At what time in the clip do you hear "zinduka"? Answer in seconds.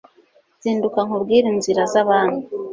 0.61-0.99